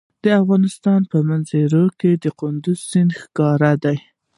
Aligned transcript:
د 0.23 0.25
افغانستان 0.41 1.01
په 1.11 1.17
منظره 1.29 1.83
کې 1.99 2.11
کندز 2.39 2.77
سیند 2.91 3.11
ښکاره 3.21 3.73
ده. 3.83 3.95